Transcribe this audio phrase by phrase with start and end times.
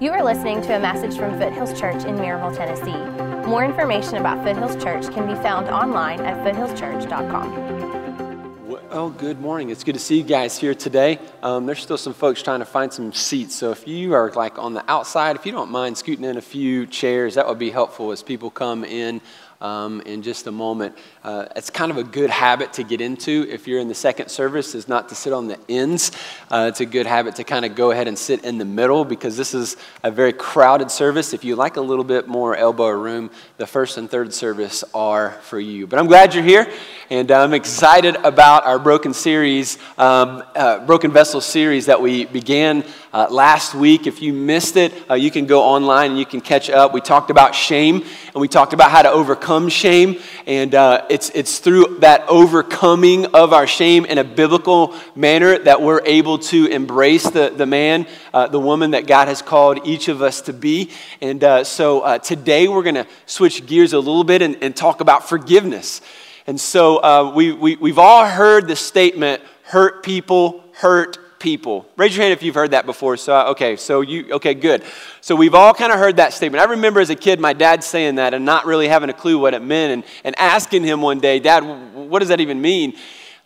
[0.00, 3.48] You are listening to a message from Foothills Church in Maryville, Tennessee.
[3.48, 8.88] More information about Foothills Church can be found online at foothillschurch.com.
[8.90, 9.70] Well, good morning.
[9.70, 11.20] It's good to see you guys here today.
[11.44, 13.54] Um, there's still some folks trying to find some seats.
[13.54, 16.42] So if you are like on the outside, if you don't mind scooting in a
[16.42, 19.20] few chairs, that would be helpful as people come in
[19.64, 20.94] um, in just a moment.
[21.24, 24.28] Uh, it's kind of a good habit to get into if you're in the second
[24.28, 26.12] service, is not to sit on the ends.
[26.50, 29.06] Uh, it's a good habit to kind of go ahead and sit in the middle
[29.06, 31.32] because this is a very crowded service.
[31.32, 35.30] If you like a little bit more elbow room, the first and third service are
[35.42, 35.86] for you.
[35.86, 36.70] But I'm glad you're here,
[37.08, 42.84] and I'm excited about our Broken series, um, uh, Broken Vessel series that we began
[43.14, 44.08] uh, last week.
[44.08, 46.92] If you missed it, uh, you can go online and you can catch up.
[46.92, 51.30] We talked about shame, and we talked about how to overcome shame, and uh, it's,
[51.30, 56.66] it's through that overcoming of our shame in a biblical manner that we're able to
[56.66, 60.52] embrace the, the man, uh, the woman that God has called each of us to
[60.52, 60.90] be.
[61.20, 64.74] And uh, so uh, today we're going to switch gears a little bit and, and
[64.74, 66.00] talk about forgiveness.
[66.48, 71.86] And so we, we, we've all heard the statement hurt people hurt people.
[71.98, 73.18] Raise your hand if you've heard that before.
[73.18, 74.82] So, uh, okay, so you, okay, good.
[75.20, 76.62] So we've all kind of heard that statement.
[76.62, 79.38] I remember as a kid my dad saying that and not really having a clue
[79.38, 82.94] what it meant and, and asking him one day, Dad, what does that even mean?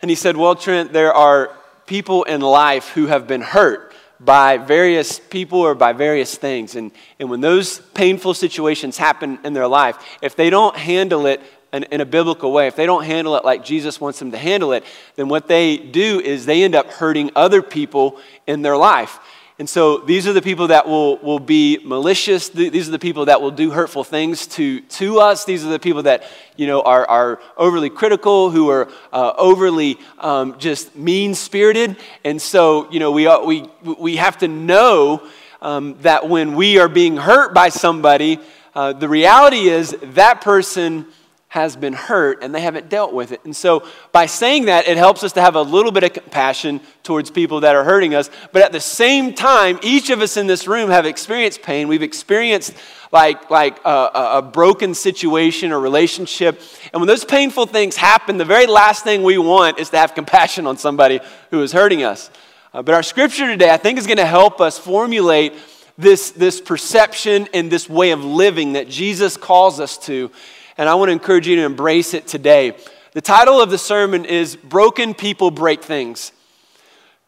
[0.01, 1.51] And he said, Well, Trent, there are
[1.87, 6.75] people in life who have been hurt by various people or by various things.
[6.75, 11.41] And, and when those painful situations happen in their life, if they don't handle it
[11.73, 14.37] in, in, a biblical way, if they don't handle it like Jesus wants them to
[14.37, 14.83] handle it,
[15.15, 19.19] then what they do is they end up hurting other people in their life.
[19.59, 22.47] And so these are the people that will, will be malicious.
[22.47, 25.43] These are the people that will do hurtful things to, to us.
[25.43, 26.23] These are the people that,
[26.55, 31.97] you know, are, are overly critical, who are uh, overly um, just mean-spirited.
[32.23, 35.27] And so, you know, we, we, we have to know
[35.61, 38.39] um, that when we are being hurt by somebody,
[38.73, 41.05] uh, the reality is that person
[41.49, 43.43] has been hurt and they haven't dealt with it.
[43.43, 46.79] And so, by saying that, it helps us to have a little bit of compassion
[47.01, 48.29] towards people that are hurting us.
[48.51, 51.87] But at the same time, each of us in this room have experienced pain.
[51.87, 52.75] We've experienced
[53.11, 56.61] like, like a, a broken situation or relationship.
[56.93, 60.13] And when those painful things happen, the very last thing we want is to have
[60.13, 62.29] compassion on somebody who is hurting us.
[62.75, 65.53] Uh, but our scripture today, I think, is going to help us formulate
[65.97, 70.29] this, this perception and this way of living that Jesus calls us to
[70.79, 72.73] and I want to encourage you to embrace it today.
[73.11, 76.31] The title of the sermon is Broken People Break Things.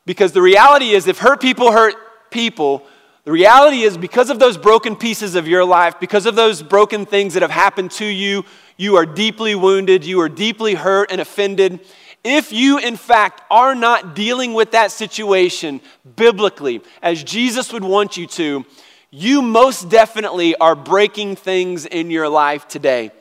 [0.05, 1.95] Because the reality is, if hurt people hurt
[2.31, 2.87] people,
[3.25, 7.05] the reality is because of those broken pieces of your life, because of those broken
[7.05, 8.45] things that have happened to you,
[8.77, 11.81] you are deeply wounded, you are deeply hurt and offended.
[12.23, 15.81] If you, in fact, are not dealing with that situation
[16.15, 18.65] biblically, as Jesus would want you to,
[19.09, 23.11] you most definitely are breaking things in your life today.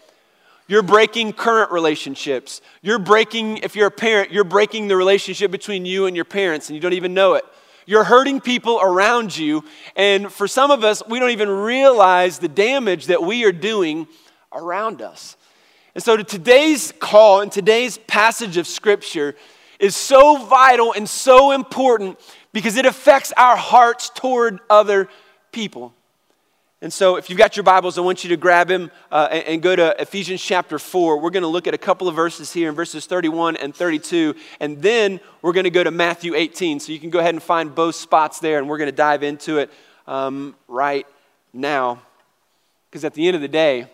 [0.71, 2.61] You're breaking current relationships.
[2.81, 6.69] You're breaking, if you're a parent, you're breaking the relationship between you and your parents
[6.69, 7.45] and you don't even know it.
[7.87, 9.65] You're hurting people around you.
[9.97, 14.07] And for some of us, we don't even realize the damage that we are doing
[14.53, 15.37] around us.
[15.97, 19.35] And so today's call and today's passage of Scripture
[19.81, 22.17] is so vital and so important
[22.53, 25.09] because it affects our hearts toward other
[25.51, 25.95] people.
[26.83, 29.45] And so, if you've got your Bibles, I want you to grab them uh, and,
[29.45, 31.21] and, go to Ephesians chapter 4.
[31.21, 34.35] We're going to look at a couple of verses here in verses 31 and 32,
[34.61, 36.81] and then we're going to go to Matthew 18.
[36.81, 39.23] So, you can go ahead and find both spots there, and we're going to dive
[39.23, 39.71] into it
[40.07, 41.07] um, right
[41.53, 42.01] now.
[42.89, 43.87] Because at the end of the day,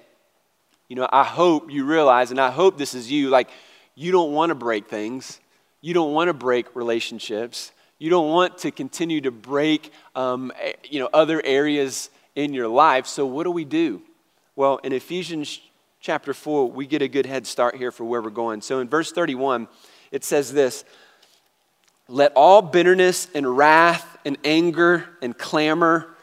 [0.86, 3.48] you know, I hope you realize, and I hope this is you, like,
[3.96, 5.40] you don't want to break things,
[5.80, 10.52] you don't want to break relationships, you don't want to continue to break, um,
[10.84, 13.06] you know, other areas in your life.
[13.08, 14.02] So, what do we do?
[14.54, 15.60] Well, in Ephesians
[16.00, 18.60] chapter 4, we get a good head start here for where we're going.
[18.60, 19.66] So, in verse 31,
[20.12, 20.84] it says this
[22.08, 26.14] Let all bitterness and wrath and anger and clamor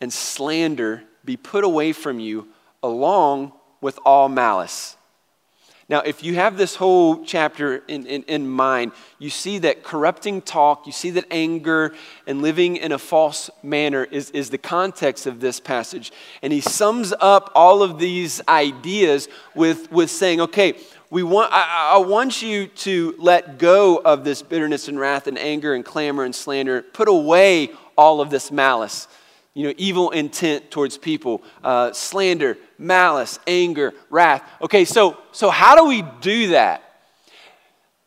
[0.00, 2.46] and slander be put away from you,
[2.82, 4.96] along with all malice.
[5.88, 8.90] Now, if you have this whole chapter in, in, in, mind,
[9.20, 11.94] you see that corrupting talk, you see that anger
[12.26, 16.12] and living in a false manner is, is the context of this passage.
[16.42, 20.74] And he sums up all of these ideas with, with saying, okay,
[21.08, 25.38] we want, I, I want you to let go of this bitterness and wrath and
[25.38, 26.82] anger and clamor and slander.
[26.82, 29.06] Put away all of this malice
[29.56, 34.46] you know, evil intent towards people, uh, slander, malice, anger, wrath.
[34.60, 36.82] Okay, so, so how do we do that?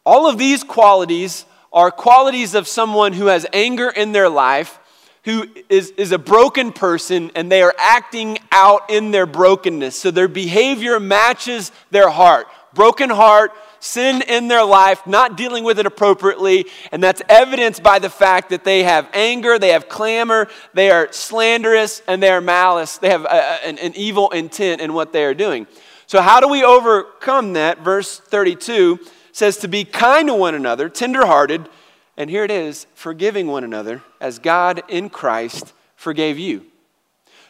[0.05, 4.77] All of these qualities are qualities of someone who has anger in their life,
[5.23, 9.95] who is, is a broken person and they are acting out in their brokenness.
[9.95, 12.45] So their behavior matches their heart.
[12.75, 17.99] Broken heart, sin in their life, not dealing with it appropriately, and that's evidenced by
[17.99, 22.41] the fact that they have anger, they have clamor, they are slanderous, and they are
[22.41, 22.97] malice.
[22.97, 25.67] They have a, an, an evil intent in what they are doing.
[26.07, 27.79] So, how do we overcome that?
[27.79, 28.99] Verse 32
[29.31, 31.69] says to be kind to one another, tenderhearted,
[32.17, 36.65] and here it is, forgiving one another as God in Christ forgave you.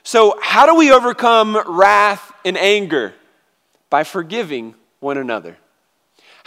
[0.04, 3.14] So, how do we overcome wrath and anger?
[3.90, 5.58] By forgiving one another.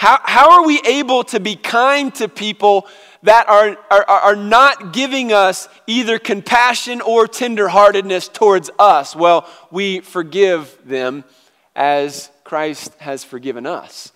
[0.03, 2.89] How, how are we able to be kind to people
[3.23, 9.15] that are, are, are not giving us either compassion or tenderheartedness towards us?
[9.15, 11.23] Well, we forgive them
[11.77, 14.11] as Christ has forgiven us.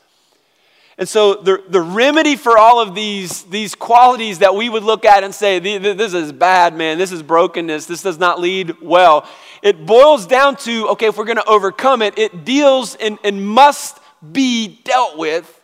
[0.99, 5.05] And so, the, the remedy for all of these, these qualities that we would look
[5.05, 9.25] at and say, this is bad, man, this is brokenness, this does not lead well,
[9.63, 13.47] it boils down to okay, if we're going to overcome it, it deals and, and
[13.47, 14.01] must
[14.33, 15.56] be dealt with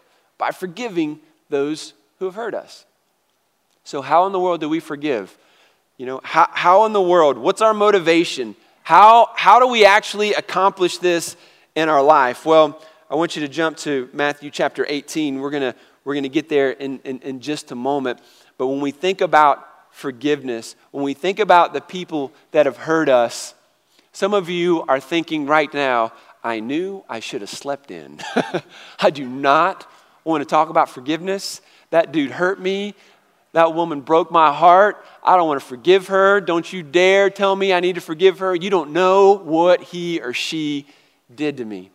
[0.43, 2.85] by forgiving those who have hurt us.
[3.85, 5.39] So, how in the world do we forgive?
[5.99, 7.39] You know, how, how in the world?
[7.39, 8.57] What's our motivation?
[8.83, 11.37] How, how do we actually accomplish this
[11.77, 12.45] in our life?
[12.45, 15.39] Well, I want you to jump to Matthew chapter 18.
[15.39, 18.19] We're going to we're to get there in, in, in just a moment.
[18.59, 23.09] But when we think about forgiveness, when we think about the people that have hurt
[23.09, 23.55] us,
[24.11, 26.13] some of you are thinking right now,
[26.43, 28.19] I knew I should have slept in.
[28.99, 29.87] I do not
[30.25, 31.61] want to talk about forgiveness.
[31.91, 32.95] That dude hurt me.
[33.53, 35.05] That woman broke my heart.
[35.23, 36.41] I don't want to forgive her.
[36.41, 38.55] Don't you dare tell me I need to forgive her.
[38.55, 40.87] You don't know what he or she
[41.35, 41.91] did to me.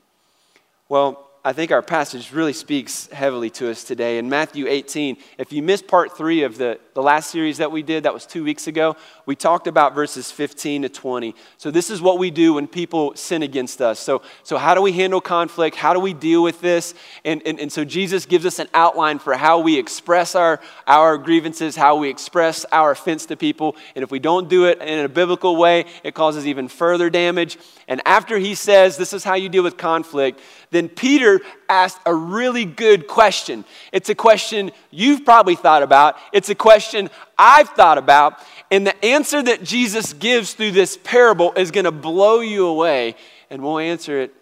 [0.87, 4.17] Well, I think our passage really speaks heavily to us today.
[4.17, 7.83] In Matthew 18, if you missed part three of the, the last series that we
[7.83, 11.33] did, that was two weeks ago, we talked about verses 15 to 20.
[11.57, 13.97] So, this is what we do when people sin against us.
[13.97, 15.77] So, so how do we handle conflict?
[15.77, 16.93] How do we deal with this?
[17.23, 21.17] And, and, and so, Jesus gives us an outline for how we express our, our
[21.17, 23.77] grievances, how we express our offense to people.
[23.95, 27.57] And if we don't do it in a biblical way, it causes even further damage.
[27.87, 32.13] And after he says, This is how you deal with conflict, then Peter asked a
[32.13, 33.63] really good question.
[33.91, 38.39] It's a question you've probably thought about, it's a question I've thought about.
[38.69, 43.15] And the answer that Jesus gives through this parable is going to blow you away.
[43.49, 44.33] And we'll answer it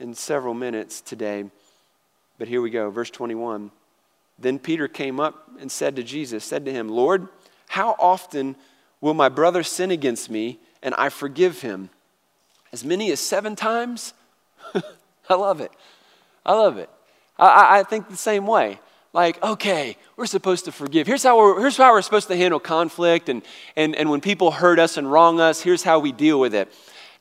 [0.00, 1.44] in several minutes today.
[2.38, 3.70] But here we go, verse 21.
[4.38, 7.28] Then Peter came up and said to Jesus, said to him, Lord,
[7.68, 8.56] how often
[9.00, 11.90] will my brother sin against me and I forgive him?
[12.72, 14.14] As many as seven times?
[15.30, 15.72] I love it.
[16.44, 16.90] I love it.
[17.38, 18.80] I, I think the same way.
[19.12, 21.06] Like, okay, we're supposed to forgive.
[21.06, 23.28] Here's how we're, here's how we're supposed to handle conflict.
[23.28, 23.42] And,
[23.76, 26.72] and, and when people hurt us and wrong us, here's how we deal with it.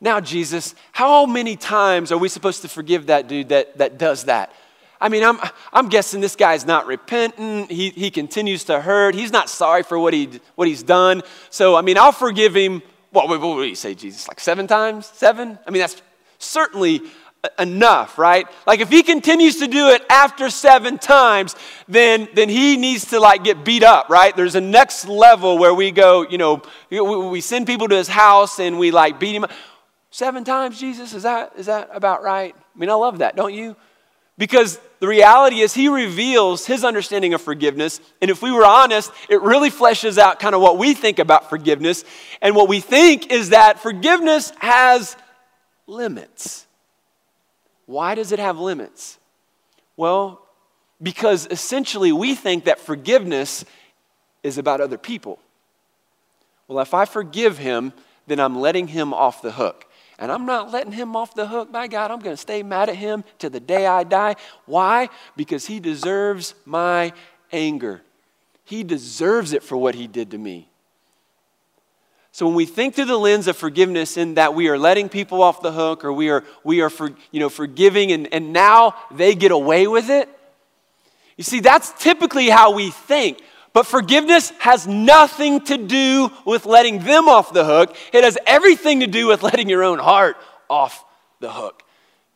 [0.02, 4.26] Now, Jesus, how many times are we supposed to forgive that dude that, that does
[4.26, 4.54] that?
[5.02, 5.40] I mean, I'm,
[5.74, 7.72] I'm guessing this guy's not repentant.
[7.72, 9.16] He, he continues to hurt.
[9.16, 11.24] He's not sorry for what, he, what he's done.
[11.50, 12.82] So, I mean, I'll forgive him.
[13.12, 14.28] What, what, what do you say, Jesus?
[14.28, 15.08] Like seven times?
[15.08, 15.58] Seven?
[15.66, 16.02] I mean, that's
[16.38, 17.02] certainly
[17.58, 18.48] enough, right?
[18.68, 21.56] Like if he continues to do it after seven times,
[21.88, 24.36] then then he needs to like get beat up, right?
[24.36, 28.60] There's a next level where we go, you know, we send people to his house
[28.60, 29.52] and we like beat him up.
[30.12, 32.56] Seven times, Jesus, is that is that about right?
[32.56, 33.76] I mean, I love that, don't you?
[34.38, 38.00] Because the reality is, he reveals his understanding of forgiveness.
[38.22, 41.50] And if we were honest, it really fleshes out kind of what we think about
[41.50, 42.06] forgiveness.
[42.42, 45.18] And what we think is that forgiveness has
[45.88, 46.68] limits.
[47.90, 49.18] Why does it have limits?
[49.98, 50.46] Well,
[51.02, 53.66] because essentially we think that forgiveness
[54.44, 55.40] is about other people.
[56.68, 57.94] Well, if I forgive him,
[58.28, 59.88] then I'm letting him off the hook.
[60.20, 61.72] And I'm not letting him off the hook.
[61.72, 64.36] My God, I'm going to stay mad at him to the day I die.
[64.68, 65.10] Why?
[65.36, 67.12] Because he deserves my
[67.52, 68.04] anger.
[68.66, 70.69] He deserves it for what he did to me.
[72.32, 75.42] So when we think through the lens of forgiveness in that we are letting people
[75.42, 78.96] off the hook or we are, we are for, you know, forgiving and, and now
[79.12, 80.30] they get away with it,
[81.38, 83.40] you see, that's typically how we think.
[83.72, 87.96] But forgiveness has nothing to do with letting them off the hook.
[88.12, 90.38] It has everything to do with letting your own heart
[90.70, 91.04] off
[91.40, 91.84] the hook.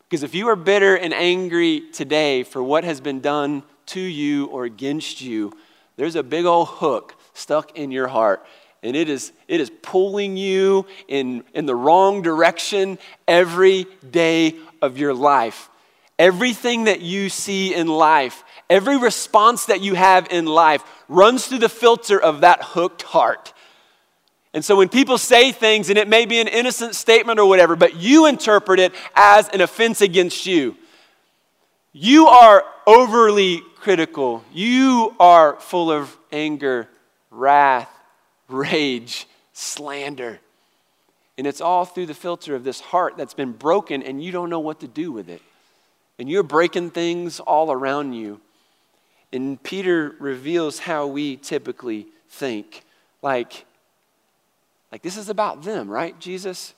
[0.10, 4.46] Because if you are bitter and angry today for what has been done to you
[4.48, 5.52] or against you,
[5.98, 8.46] there's a big old hook stuck in your heart
[8.84, 14.98] and it is, it is pulling you in, in the wrong direction every day of
[14.98, 15.70] your life.
[16.20, 21.60] Everything that you see in life, every response that you have in life runs through
[21.60, 23.54] the filter of that hooked heart.
[24.54, 27.76] And so when people say things, and it may be an innocent statement or whatever,
[27.76, 30.76] but you interpret it as an offense against you,
[31.94, 34.44] you are overly critical.
[34.52, 36.88] You are full of anger,
[37.32, 37.90] wrath,
[38.54, 40.40] rage, slander.
[41.38, 44.50] And it's all through the filter of this heart that's been broken, and you don't
[44.50, 45.42] know what to do with it.
[46.20, 48.40] And you're breaking things all around you.
[49.32, 52.84] And Peter reveals how we typically think.
[53.24, 53.66] Like,
[54.92, 56.76] like this is about them, right, Jesus?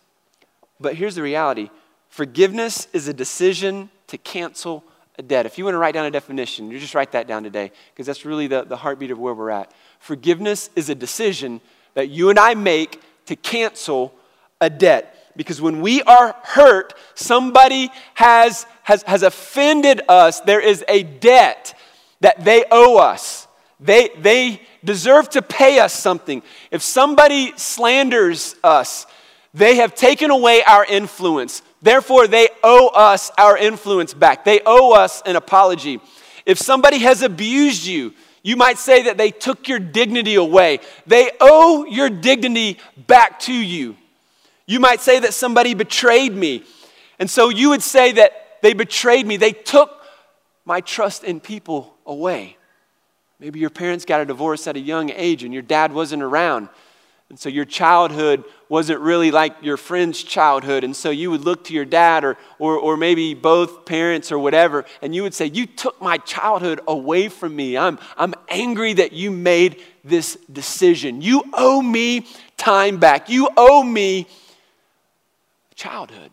[0.80, 1.70] But here's the reality
[2.10, 4.86] forgiveness is a decision to cancel
[5.18, 5.46] a debt.
[5.46, 8.06] If you want to write down a definition, you just write that down today, because
[8.06, 9.72] that's really the, the heartbeat of where we're at.
[10.06, 11.62] Forgiveness is a decision
[11.96, 14.14] that you and I make to cancel
[14.62, 15.34] a debt.
[15.36, 21.74] Because when we are hurt, somebody has, has, has offended us, there is a debt
[22.22, 23.48] that they owe us.
[23.80, 26.44] They, they deserve to pay us something.
[26.70, 29.08] If somebody slanders us,
[29.56, 31.64] they have taken away our influence.
[31.82, 34.46] Therefore, they owe us our influence back.
[34.46, 36.00] They owe us an apology.
[36.46, 38.14] If somebody has abused you,
[38.46, 40.80] you might say that they took your dignity away.
[41.08, 43.98] They owe your dignity back to you.
[44.68, 46.64] You might say that somebody betrayed me.
[47.18, 49.38] And so you would say that they betrayed me.
[49.38, 50.00] They took
[50.64, 52.58] my trust in people away.
[53.40, 56.70] Maybe your parents got a divorce at a young age and your dad wasn't around.
[57.30, 60.84] And so your childhood wasn't really like your friend's childhood.
[60.84, 64.38] And so you would look to your dad or, or, or maybe both parents or
[64.38, 67.78] whatever, and you would say, You took my childhood away from me.
[67.78, 71.22] I'm, I'm angry that you made this decision.
[71.22, 72.28] You owe me
[72.58, 73.28] time back.
[73.28, 74.28] You owe me
[75.74, 76.30] childhood.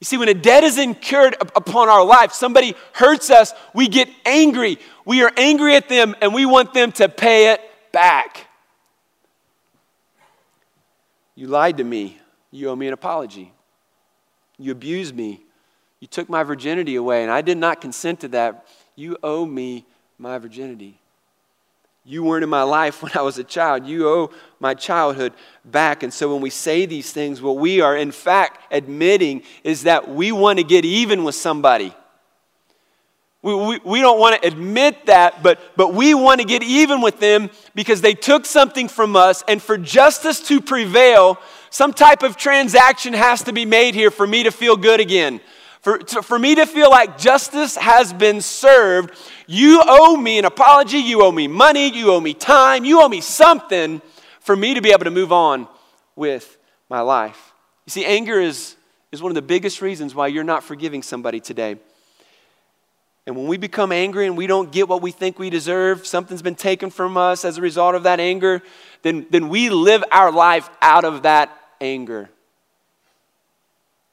[0.00, 4.08] You see, when a debt is incurred upon our life, somebody hurts us, we get
[4.24, 4.78] angry.
[5.04, 7.60] We are angry at them and we want them to pay it
[7.90, 8.47] back.
[11.38, 12.18] You lied to me.
[12.50, 13.52] You owe me an apology.
[14.58, 15.40] You abused me.
[16.00, 18.66] You took my virginity away, and I did not consent to that.
[18.96, 19.86] You owe me
[20.18, 20.98] my virginity.
[22.04, 23.86] You weren't in my life when I was a child.
[23.86, 25.32] You owe my childhood
[25.64, 26.02] back.
[26.02, 30.08] And so when we say these things, what we are in fact admitting is that
[30.08, 31.94] we want to get even with somebody.
[33.42, 37.00] We, we, we don't want to admit that, but, but we want to get even
[37.00, 39.44] with them because they took something from us.
[39.46, 41.38] And for justice to prevail,
[41.70, 45.40] some type of transaction has to be made here for me to feel good again.
[45.82, 49.12] For, for me to feel like justice has been served,
[49.46, 53.08] you owe me an apology, you owe me money, you owe me time, you owe
[53.08, 54.02] me something
[54.40, 55.68] for me to be able to move on
[56.16, 56.58] with
[56.90, 57.52] my life.
[57.86, 58.74] You see, anger is,
[59.12, 61.76] is one of the biggest reasons why you're not forgiving somebody today.
[63.28, 66.40] And when we become angry and we don't get what we think we deserve, something's
[66.40, 68.62] been taken from us as a result of that anger,
[69.02, 72.30] then, then we live our life out of that anger.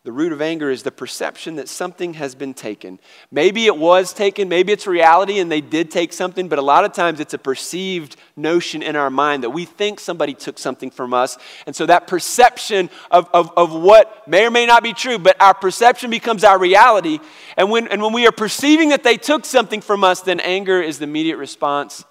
[0.05, 2.99] The root of anger is the perception that something has been taken.
[3.31, 6.85] Maybe it was taken, maybe it's reality and they did take something, but a lot
[6.85, 10.91] of times it's a perceived notion in our mind that we think somebody took something
[10.91, 11.39] from us.
[11.65, 15.41] And so that perception of, of, of what may or may not be true, but
[15.41, 17.17] our perception becomes our reality.
[17.57, 20.83] And when, and when we are perceiving that they took something from us, then anger
[20.83, 22.05] is the immediate response.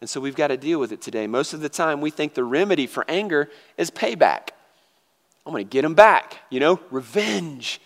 [0.00, 1.26] And so we've got to deal with it today.
[1.26, 4.52] Most of the time, we think the remedy for anger is payback.
[5.46, 6.38] I'm going to get them back.
[6.50, 7.80] You know, revenge.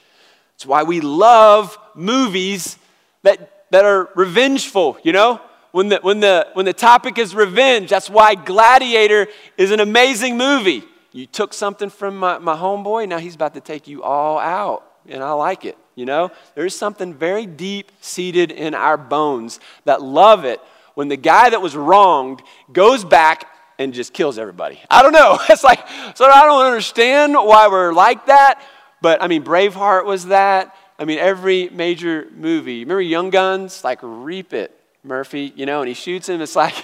[0.55, 2.79] It's why we love movies
[3.23, 5.41] that, that are revengeful, you know?
[5.73, 9.27] When the, when, the, when the topic is revenge, that's why Gladiator
[9.59, 10.85] is an amazing movie.
[11.11, 14.85] You took something from my, my homeboy, now he's about to take you all out.
[15.09, 16.31] And I like it, you know?
[16.55, 20.61] There's something very deep seated in our bones that love it
[20.95, 22.43] when the guy that was wronged
[22.73, 24.81] goes back and just kills everybody.
[24.91, 25.39] I don't know.
[25.49, 28.63] It's like, so I don't understand why we're like that.
[29.01, 30.75] But I mean, Braveheart was that.
[30.99, 32.81] I mean, every major movie.
[32.81, 33.83] Remember Young Guns?
[33.83, 36.41] Like, reap it, Murphy, you know, and he shoots him.
[36.41, 36.75] It's like,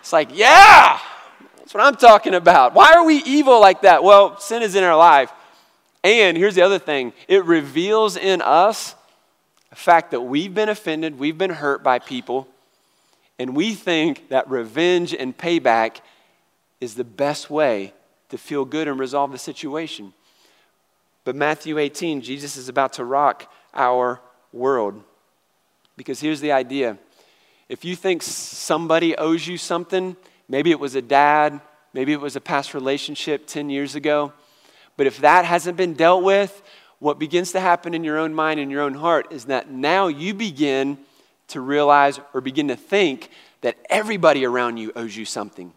[0.00, 1.00] it's like, yeah,
[1.56, 2.74] that's what I'm talking about.
[2.74, 4.02] Why are we evil like that?
[4.02, 5.32] Well, sin is in our life.
[6.02, 8.94] And here's the other thing it reveals in us
[9.70, 12.48] the fact that we've been offended, we've been hurt by people,
[13.38, 16.00] and we think that revenge and payback
[16.80, 17.92] is the best way
[18.30, 20.12] to feel good and resolve the situation.
[21.24, 24.20] But Matthew 18, Jesus is about to rock our
[24.52, 25.02] world.
[25.96, 26.98] Because here's the idea
[27.68, 30.16] if you think somebody owes you something,
[30.48, 31.60] maybe it was a dad,
[31.92, 34.32] maybe it was a past relationship 10 years ago,
[34.96, 36.62] but if that hasn't been dealt with,
[36.98, 40.08] what begins to happen in your own mind and your own heart is that now
[40.08, 40.98] you begin
[41.48, 45.72] to realize or begin to think that everybody around you owes you something.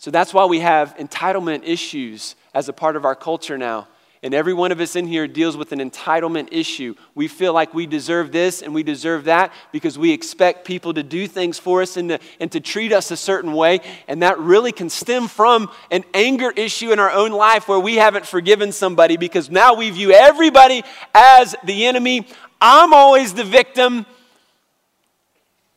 [0.00, 3.86] So that's why we have entitlement issues as a part of our culture now.
[4.22, 6.94] And every one of us in here deals with an entitlement issue.
[7.14, 11.02] We feel like we deserve this and we deserve that because we expect people to
[11.02, 13.80] do things for us and to, and to treat us a certain way.
[14.08, 17.96] And that really can stem from an anger issue in our own life where we
[17.96, 20.82] haven't forgiven somebody because now we view everybody
[21.14, 22.26] as the enemy.
[22.58, 24.06] I'm always the victim,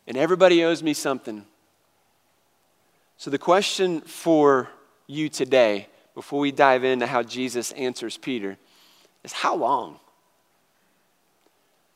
[0.08, 1.46] and everybody owes me something.
[3.24, 4.68] So, the question for
[5.08, 8.58] you today before we dive into how Jesus answers Peter
[9.24, 10.02] is how long?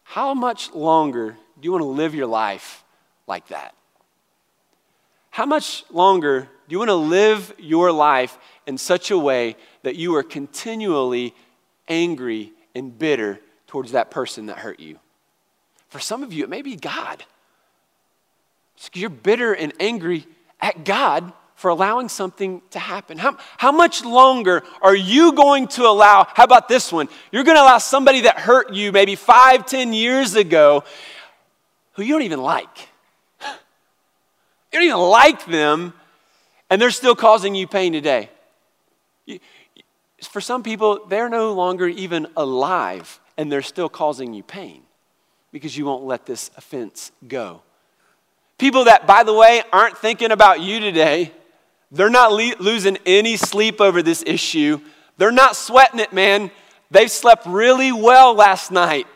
[0.03, 2.85] How much longer do you want to live your life
[3.27, 3.75] like that?
[5.29, 9.97] How much longer do you want to live your life in such a way that
[9.97, 11.35] you are continually
[11.89, 14.97] angry and bitter towards that person that hurt you?
[15.89, 17.25] For some of you, it may be God.
[18.93, 20.25] You're bitter and angry
[20.59, 23.17] at God for allowing something to happen?
[23.17, 26.27] How, how much longer are you going to allow?
[26.33, 27.09] How about this one?
[27.31, 30.83] You're going to allow somebody that hurt you maybe five, ten years ago
[31.93, 32.89] who you don't even like.
[33.41, 35.93] You don't even like them,
[36.69, 38.29] and they're still causing you pain today.
[40.21, 44.83] For some people, they're no longer even alive, and they're still causing you pain
[45.51, 47.61] because you won't let this offense go.
[48.57, 51.31] People that, by the way, aren't thinking about you today,
[51.91, 54.79] they're not le- losing any sleep over this issue.
[55.17, 56.51] They're not sweating it, man.
[56.89, 59.07] They slept really well last night.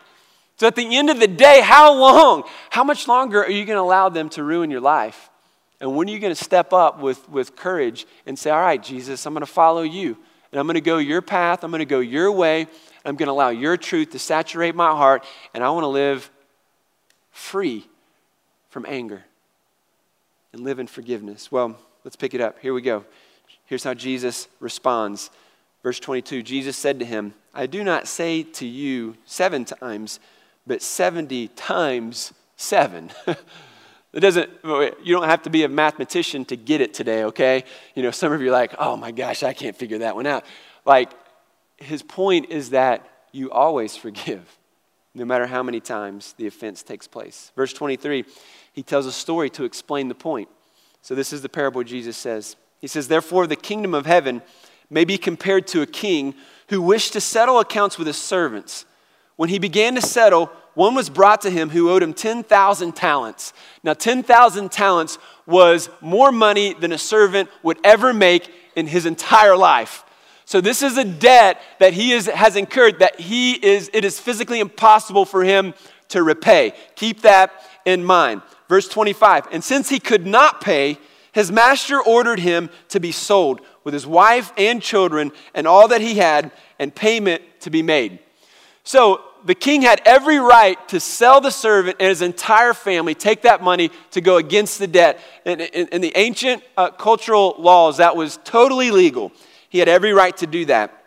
[0.58, 2.44] So at the end of the day, how long?
[2.70, 5.30] How much longer are you going to allow them to ruin your life?
[5.80, 8.82] And when are you going to step up with, with courage and say, All right,
[8.82, 10.18] Jesus, I'm going to follow you.
[10.52, 11.64] And I'm going to go your path.
[11.64, 12.68] I'm going to go your way.
[13.04, 15.26] I'm going to allow your truth to saturate my heart.
[15.56, 16.30] And I want to live
[17.32, 17.88] free
[18.70, 19.24] from anger
[20.54, 21.52] and live in forgiveness.
[21.52, 22.58] Well, Let's pick it up.
[22.60, 23.06] Here we go.
[23.66, 25.30] Here's how Jesus responds.
[25.84, 30.20] Verse 22 Jesus said to him, I do not say to you seven times,
[30.66, 33.12] but 70 times seven.
[34.14, 37.64] It doesn't, you don't have to be a mathematician to get it today, okay?
[37.96, 40.28] You know, some of you are like, oh my gosh, I can't figure that one
[40.28, 40.44] out.
[40.84, 41.12] Like,
[41.78, 44.44] his point is that you always forgive,
[45.14, 47.52] no matter how many times the offense takes place.
[47.56, 48.26] Verse 23,
[48.74, 50.50] he tells a story to explain the point.
[51.02, 52.56] So, this is the parable Jesus says.
[52.80, 54.42] He says, Therefore, the kingdom of heaven
[54.90, 56.36] may be compared to a king
[56.70, 58.86] who wished to settle accounts with his servants.
[59.36, 63.54] When he began to settle, one was brought to him who owed him 10,000 talents.
[63.84, 69.58] Now, 10,000 talents was more money than a servant would ever make in his entire
[69.58, 70.04] life.
[70.52, 74.20] So, this is a debt that he is, has incurred that he is, it is
[74.20, 75.74] physically impossible for him
[76.10, 76.74] to repay.
[76.96, 77.54] Keep that
[77.86, 78.42] in mind.
[78.68, 80.98] Verse 25, and since he could not pay,
[81.32, 86.02] his master ordered him to be sold with his wife and children and all that
[86.02, 88.20] he had, and payment to be made.
[88.84, 93.44] So the king had every right to sell the servant and his entire family, take
[93.44, 95.22] that money to go against the debt.
[95.46, 99.32] In, in, in the ancient uh, cultural laws, that was totally legal.
[99.72, 101.04] He had every right to do that.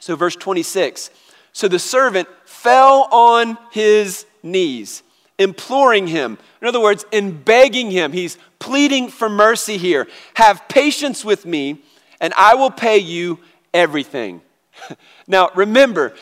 [0.00, 1.10] So, verse 26
[1.52, 5.02] so the servant fell on his knees
[5.38, 6.36] imploring him.
[6.60, 10.08] In other words, in begging him, he's pleading for mercy here.
[10.34, 11.82] Have patience with me,
[12.20, 13.38] and I will pay you
[13.72, 14.40] everything.
[15.26, 16.14] now, remember,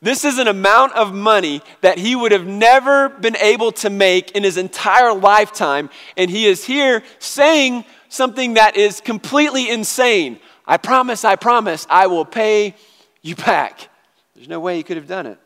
[0.00, 4.30] this is an amount of money that he would have never been able to make
[4.32, 10.38] in his entire lifetime, and he is here saying something that is completely insane.
[10.66, 12.74] I promise, I promise, I will pay
[13.22, 13.88] you back.
[14.34, 15.38] There's no way he could have done it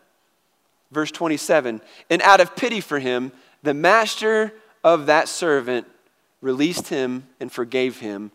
[0.94, 5.87] verse 27 And out of pity for him, the master of that servant
[6.40, 8.31] released him and forgave him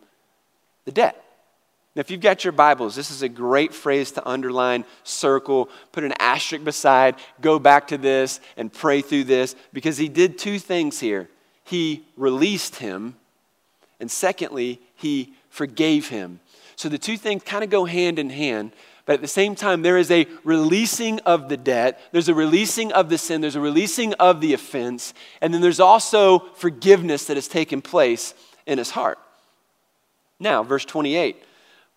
[0.84, 1.24] the debt.
[1.96, 6.04] Now, if you've got your Bibles, this is a great phrase to underline, circle, put
[6.04, 10.60] an asterisk beside, go back to this and pray through this because he did two
[10.60, 11.28] things here.
[11.64, 13.16] He released him,
[13.98, 16.38] and secondly, he forgave him.
[16.80, 18.72] So the two things kind of go hand in hand
[19.10, 22.92] but at the same time, there is a releasing of the debt, there's a releasing
[22.92, 27.36] of the sin, there's a releasing of the offense, and then there's also forgiveness that
[27.36, 28.34] has taken place
[28.66, 29.18] in his heart.
[30.38, 31.42] Now, verse 28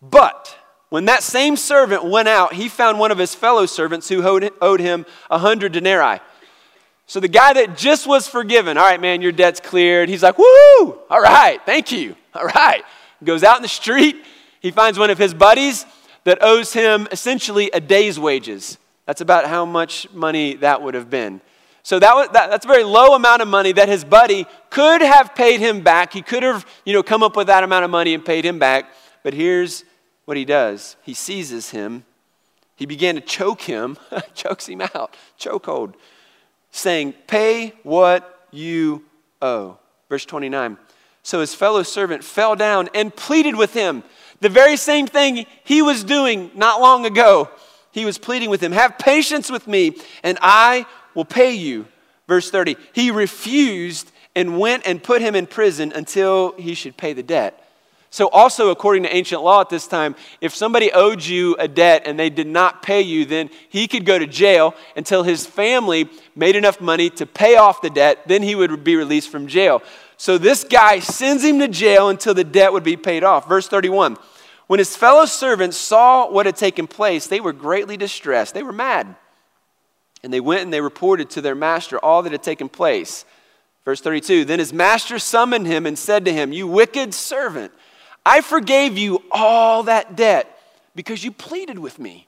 [0.01, 0.57] But
[0.89, 4.23] when that same servant went out, he found one of his fellow servants who
[4.59, 6.19] owed him a hundred denarii.
[7.05, 10.09] So the guy that just was forgiven, all right, man, your debt's cleared.
[10.09, 12.83] He's like, woo, all right, thank you, all right.
[13.23, 14.15] Goes out in the street,
[14.63, 15.85] he finds one of his buddies
[16.23, 18.77] that owes him essentially a day's wages.
[19.05, 21.41] That's about how much money that would have been.
[21.83, 25.01] So that was, that, that's a very low amount of money that his buddy could
[25.01, 26.13] have paid him back.
[26.13, 28.57] He could have, you know, come up with that amount of money and paid him
[28.57, 28.85] back.
[29.21, 29.83] But here's
[30.23, 30.95] what he does.
[31.03, 32.05] He seizes him.
[32.77, 33.97] He began to choke him,
[34.33, 35.95] chokes him out, chokehold,
[36.71, 39.03] saying, Pay what you
[39.41, 39.77] owe.
[40.07, 40.77] Verse 29.
[41.21, 44.03] So his fellow servant fell down and pleaded with him.
[44.43, 47.49] The very same thing he was doing not long ago.
[47.93, 51.85] He was pleading with him, Have patience with me, and I will pay you.
[52.27, 57.13] Verse 30 He refused and went and put him in prison until he should pay
[57.13, 57.57] the debt.
[58.09, 62.03] So, also according to ancient law at this time, if somebody owed you a debt
[62.05, 66.09] and they did not pay you, then he could go to jail until his family
[66.35, 68.27] made enough money to pay off the debt.
[68.27, 69.81] Then he would be released from jail.
[70.17, 73.47] So, this guy sends him to jail until the debt would be paid off.
[73.47, 74.17] Verse 31
[74.73, 78.55] When his fellow servants saw what had taken place, they were greatly distressed.
[78.55, 79.15] They were mad.
[80.23, 83.23] And they went and they reported to their master all that had taken place.
[83.85, 87.71] Verse 32 Then his master summoned him and said to him, You wicked servant,
[88.25, 90.47] I forgave you all that debt
[90.95, 92.25] because you pleaded with me.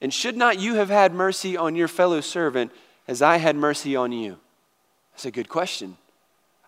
[0.00, 2.70] And should not you have had mercy on your fellow servant
[3.08, 4.38] as I had mercy on you?
[5.14, 5.96] That's a good question.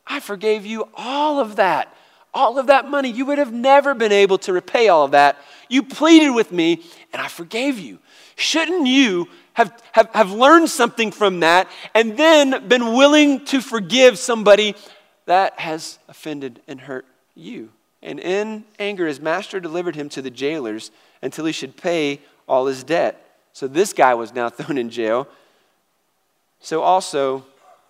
[0.08, 1.94] I forgave you all of that.
[2.34, 3.10] All of that money.
[3.10, 5.38] You would have never been able to repay all of that.
[5.68, 7.98] You pleaded with me, and I forgave you.
[8.36, 14.18] Shouldn't you have, have, have learned something from that and then been willing to forgive
[14.18, 14.74] somebody
[15.26, 17.70] that has offended and hurt you?
[18.02, 20.90] And in anger, his master delivered him to the jailers
[21.20, 23.38] until he should pay all his debt.
[23.52, 25.28] So this guy was now thrown in jail.
[26.60, 27.44] So also,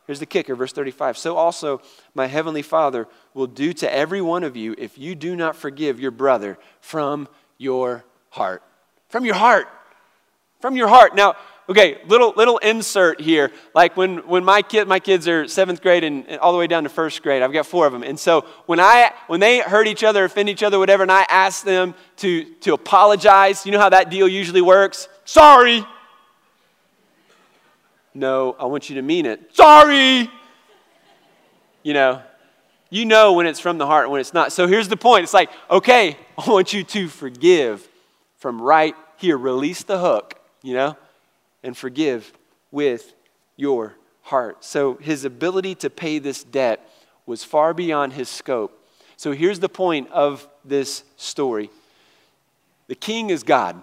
[0.06, 1.16] here's the kicker, verse 35.
[1.18, 1.80] So also,
[2.14, 6.00] my heavenly Father will do to every one of you if you do not forgive
[6.00, 8.62] your brother from your heart.
[9.08, 9.68] From your heart.
[10.60, 11.14] From your heart.
[11.14, 11.34] Now,
[11.68, 13.50] okay, little little insert here.
[13.74, 16.66] Like when when my kid my kids are seventh grade and, and, all the way
[16.66, 17.42] down to first grade.
[17.42, 20.48] I've got four of them, and so when I when they hurt each other, offend
[20.48, 24.28] each other, whatever, and I ask them to to apologize, you know how that deal
[24.28, 25.08] usually works.
[25.24, 25.84] Sorry.
[28.14, 29.55] No, I want you to mean it.
[29.55, 30.31] Sorry.
[31.83, 32.22] You know,
[32.90, 34.53] you know when it's from the heart and when it's not.
[34.53, 35.25] So here's the point.
[35.25, 37.88] It's like, okay, I want you to forgive
[38.38, 39.37] from right here.
[39.37, 40.96] Release the hook you know,
[41.62, 42.33] and forgive
[42.70, 43.14] with
[43.57, 44.64] your heart.
[44.64, 46.88] So his ability to pay this debt
[47.27, 48.79] was far beyond his scope.
[49.16, 51.70] So here's the point of this story
[52.88, 53.81] the king is God.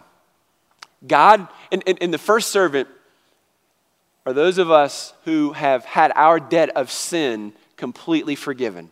[1.08, 2.89] God, and, and, and the first servant
[4.30, 8.92] are those of us who have had our debt of sin completely forgiven.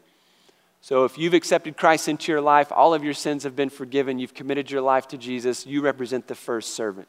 [0.82, 4.18] So if you've accepted Christ into your life, all of your sins have been forgiven,
[4.18, 7.08] you've committed your life to Jesus, you represent the first servant.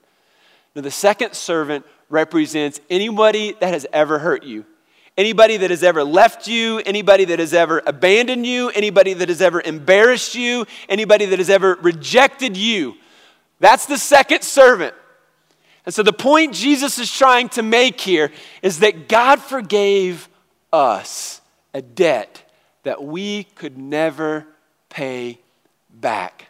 [0.74, 4.66] Now, the second servant represents anybody that has ever hurt you,
[5.16, 9.40] anybody that has ever left you, anybody that has ever abandoned you, anybody that has
[9.40, 12.94] ever embarrassed you, anybody that has ever rejected you.
[13.58, 14.94] That's the second servant.
[15.88, 20.28] And so, the point Jesus is trying to make here is that God forgave
[20.70, 21.40] us
[21.72, 22.42] a debt
[22.82, 24.44] that we could never
[24.90, 25.38] pay
[25.88, 26.48] back.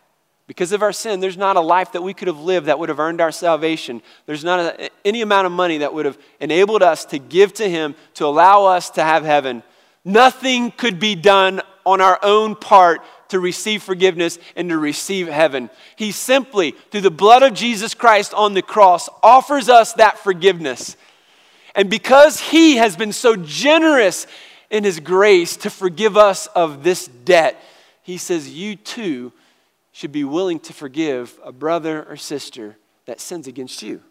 [0.49, 2.89] Because of our sin, there's not a life that we could have lived that would
[2.89, 4.03] have earned our salvation.
[4.27, 7.71] There's not a, any amount of money that would have enabled us to give to
[7.71, 9.63] Him to allow us to have heaven.
[10.05, 15.71] Nothing could be done on our own part to receive forgiveness and to receive heaven.
[15.97, 20.97] He simply, through the blood of Jesus Christ on the cross, offers us that forgiveness.
[21.75, 24.27] And because He has been so generous
[24.71, 27.63] in His grace to forgive us of this debt,
[28.03, 29.33] He says, You too
[29.93, 34.03] should be willing to forgive a brother or sister that sins against you.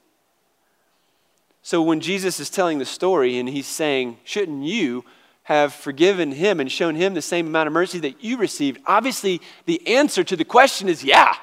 [1.62, 5.04] So when Jesus is telling the story and he's saying, Shouldn't you
[5.48, 8.82] have forgiven him and shown him the same amount of mercy that you received?
[8.86, 11.34] Obviously, the answer to the question is yeah.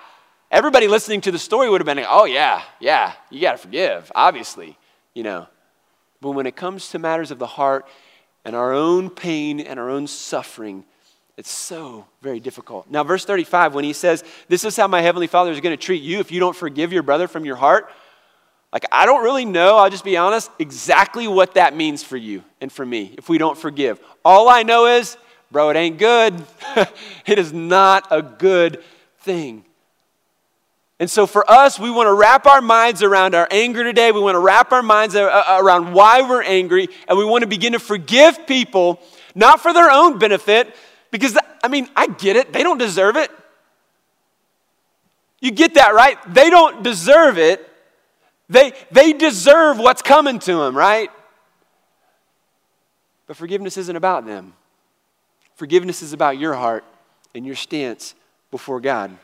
[0.51, 3.59] Everybody listening to the story would have been, like, Oh, yeah, yeah, you got to
[3.59, 4.77] forgive, obviously,
[5.15, 5.49] you know.
[6.21, 7.89] But when it comes to matters of the heart
[8.45, 10.85] and our own pain and our own suffering,
[11.39, 12.91] it's so very difficult.
[12.91, 15.83] Now, verse 35, when he says, This is how my heavenly Father is going to
[15.83, 17.91] treat you if you don't forgive your brother from your heart,
[18.75, 22.43] like, I don't really know, I'll just be honest, exactly what that means for you
[22.61, 24.01] and for me if we don't forgive.
[24.25, 25.17] All I know is,
[25.53, 26.35] bro, it ain't good.
[27.25, 28.83] it is not a good
[29.21, 29.65] thing.
[30.99, 34.11] And so, for us, we want to wrap our minds around our anger today.
[34.11, 37.73] We want to wrap our minds around why we're angry, and we want to begin
[37.73, 39.01] to forgive people,
[39.35, 40.75] not for their own benefit,
[41.11, 42.53] because, I mean, I get it.
[42.53, 43.31] They don't deserve it.
[45.41, 46.17] You get that, right?
[46.33, 47.69] They don't deserve it.
[48.49, 51.11] They, they deserve what's coming to them, right?
[53.27, 54.53] But forgiveness isn't about them.
[55.57, 56.85] Forgiveness is about your heart
[57.35, 58.15] and your stance
[58.51, 59.17] before God.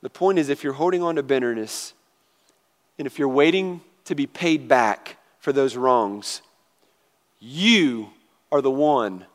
[0.00, 1.94] The point is, if you're holding on to bitterness
[2.98, 6.42] and if you're waiting to be paid back for those wrongs,
[7.40, 8.10] you
[8.50, 9.26] are the one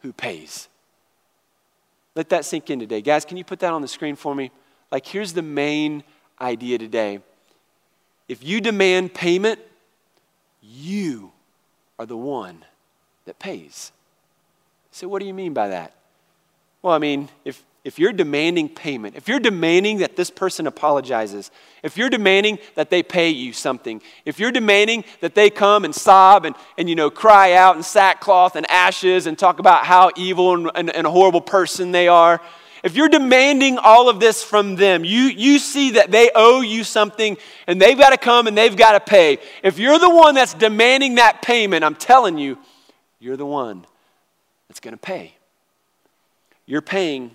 [0.00, 0.68] who pays.
[2.14, 3.00] Let that sink in today.
[3.00, 4.50] Guys, can you put that on the screen for me?
[4.90, 6.04] Like, here's the main
[6.40, 7.20] idea today.
[8.28, 9.60] If you demand payment,
[10.62, 11.32] you
[11.98, 12.64] are the one
[13.26, 13.92] that pays.
[14.90, 15.92] So, what do you mean by that?
[16.82, 21.50] Well, I mean, if, if you're demanding payment, if you're demanding that this person apologizes,
[21.82, 25.94] if you're demanding that they pay you something, if you're demanding that they come and
[25.94, 30.10] sob and, and you know, cry out in sackcloth and ashes and talk about how
[30.16, 32.40] evil and, and, and a horrible person they are,
[32.84, 36.84] if you're demanding all of this from them, you, you see that they owe you
[36.84, 39.38] something and they've got to come and they've got to pay.
[39.62, 42.58] If you're the one that's demanding that payment, I'm telling you,
[43.18, 43.86] you're the one
[44.68, 45.34] that's going to pay.
[46.66, 47.30] You're paying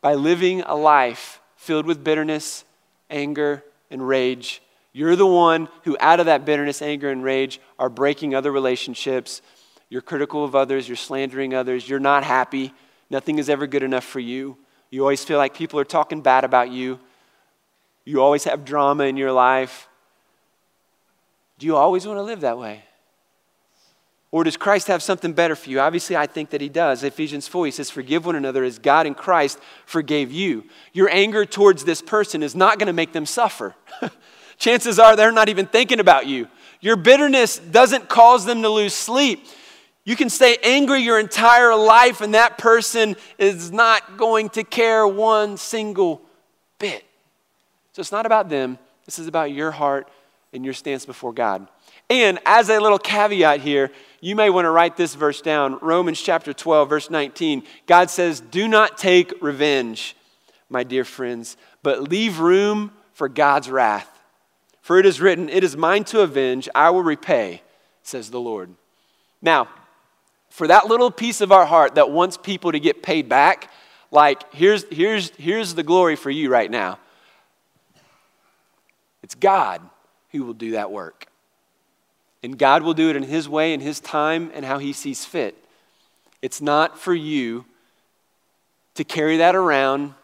[0.00, 2.64] by living a life filled with bitterness,
[3.10, 4.62] anger, and rage.
[4.92, 9.42] You're the one who, out of that bitterness, anger, and rage, are breaking other relationships.
[9.88, 12.72] You're critical of others, you're slandering others, you're not happy.
[13.10, 14.56] Nothing is ever good enough for you.
[14.90, 16.98] You always feel like people are talking bad about you.
[18.04, 19.88] You always have drama in your life.
[21.58, 22.84] Do you always want to live that way?
[24.30, 25.80] Or does Christ have something better for you?
[25.80, 27.02] Obviously, I think that he does.
[27.02, 30.64] Ephesians 4, he says, Forgive one another as God in Christ forgave you.
[30.92, 33.74] Your anger towards this person is not going to make them suffer.
[34.58, 36.48] Chances are they're not even thinking about you.
[36.80, 39.46] Your bitterness doesn't cause them to lose sleep.
[40.06, 45.06] You can stay angry your entire life, and that person is not going to care
[45.06, 46.22] one single
[46.78, 47.04] bit.
[47.92, 48.78] So it's not about them.
[49.04, 50.08] This is about your heart
[50.52, 51.66] and your stance before God.
[52.08, 53.90] And as a little caveat here,
[54.20, 57.64] you may want to write this verse down Romans chapter 12, verse 19.
[57.88, 60.14] God says, Do not take revenge,
[60.70, 64.08] my dear friends, but leave room for God's wrath.
[64.82, 67.62] For it is written, It is mine to avenge, I will repay,
[68.04, 68.70] says the Lord.
[69.42, 69.68] Now,
[70.56, 73.70] for that little piece of our heart that wants people to get paid back,
[74.10, 76.98] like here's, here's, here's the glory for you right now.
[79.22, 79.82] It's God
[80.32, 81.26] who will do that work.
[82.42, 85.26] And God will do it in His way, in His time, and how He sees
[85.26, 85.62] fit.
[86.40, 87.66] It's not for you
[88.94, 90.14] to carry that around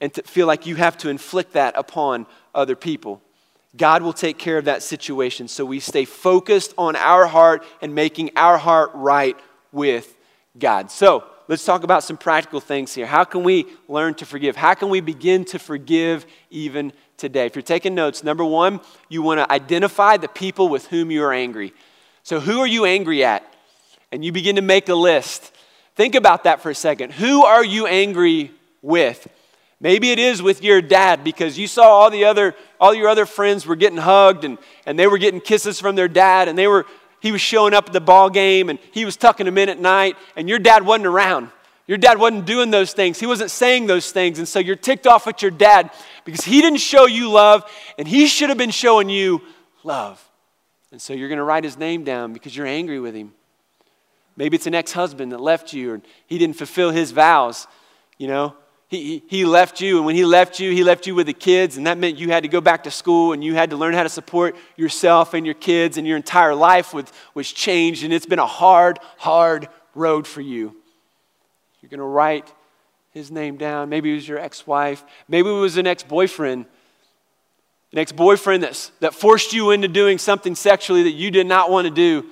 [0.00, 3.20] and to feel like you have to inflict that upon other people.
[3.76, 7.92] God will take care of that situation so we stay focused on our heart and
[7.92, 9.36] making our heart right
[9.72, 10.16] with
[10.58, 10.90] God.
[10.90, 13.06] So, let's talk about some practical things here.
[13.06, 14.56] How can we learn to forgive?
[14.56, 17.46] How can we begin to forgive even today.
[17.46, 21.22] If you're taking notes, number one, you want to identify the people with whom you
[21.22, 21.72] are angry.
[22.24, 23.44] So, who are you angry at?
[24.10, 25.54] And you begin to make a list.
[25.94, 27.12] Think about that for a second.
[27.12, 28.50] Who are you angry
[28.82, 29.28] with?
[29.80, 33.26] Maybe it is with your dad because you saw all the other all your other
[33.26, 36.66] friends were getting hugged and, and they were getting kisses from their dad and they
[36.66, 36.86] were
[37.20, 39.78] he was showing up at the ball game and he was tucking them in at
[39.78, 41.50] night and your dad wasn't around.
[41.86, 43.18] Your dad wasn't doing those things.
[43.18, 44.38] He wasn't saying those things.
[44.38, 45.90] And so you're ticked off at your dad
[46.24, 49.42] because he didn't show you love and he should have been showing you
[49.82, 50.24] love.
[50.92, 53.32] And so you're going to write his name down because you're angry with him.
[54.36, 57.66] Maybe it's an ex husband that left you and he didn't fulfill his vows.
[58.18, 58.54] You know,
[58.90, 61.76] he, he, left you, and when he left you, he left you with the kids,
[61.76, 63.94] and that meant you had to go back to school and you had to learn
[63.94, 68.12] how to support yourself and your kids, and your entire life was, was changed, and
[68.12, 70.74] it's been a hard, hard road for you.
[71.80, 72.52] You're going to write
[73.12, 73.90] his name down.
[73.90, 75.04] Maybe it was your ex wife.
[75.28, 76.66] Maybe it was an ex boyfriend.
[77.92, 81.86] An ex boyfriend that forced you into doing something sexually that you did not want
[81.86, 82.26] to do.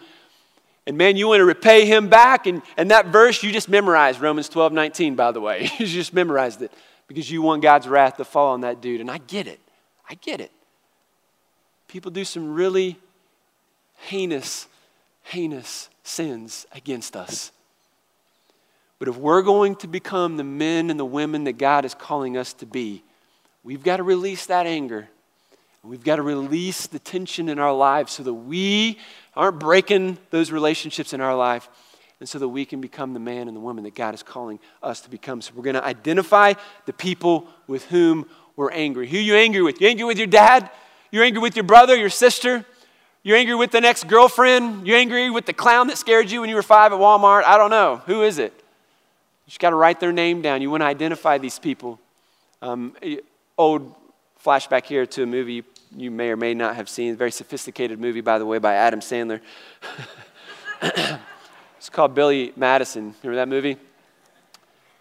[0.89, 2.47] And man, you want to repay him back.
[2.47, 5.71] And, and that verse you just memorized, Romans 12 19, by the way.
[5.79, 6.73] you just memorized it
[7.07, 9.03] because you want God's wrath to fall on that dude.
[9.03, 9.61] And I get it.
[10.09, 10.51] I get it.
[11.89, 12.97] People do some really
[13.99, 14.67] heinous,
[15.25, 17.53] heinous sins against us.
[18.99, 22.39] But if we're going to become the men and the women that God is calling
[22.39, 23.05] us to be,
[23.63, 25.11] we've got to release that anger.
[25.89, 28.99] We've got to release the tension in our lives so that we
[29.35, 31.67] aren't breaking those relationships in our life
[32.21, 34.59] and so that we can become the man and the woman that God is calling
[34.83, 35.41] us to become.
[35.41, 36.53] So we're going to identify
[36.85, 39.09] the people with whom we're angry.
[39.09, 39.81] Who are you angry with?
[39.81, 40.71] You angry with your dad?
[41.11, 42.67] You're angry with your brother, your sister?
[43.23, 44.87] You're angry with the next girlfriend?
[44.87, 47.45] You're angry with the clown that scared you when you were five at Walmart?
[47.45, 48.03] I don't know.
[48.05, 48.53] Who is it?
[48.53, 50.61] You just got to write their name down.
[50.61, 51.99] You want to identify these people.
[52.61, 52.95] Um,
[53.57, 53.95] old
[54.45, 55.65] flashback here to a movie
[55.97, 57.15] you may or may not have seen.
[57.15, 59.41] A very sophisticated movie, by the way, by Adam Sandler.
[60.83, 63.15] it's called Billy Madison.
[63.23, 63.77] Remember that movie?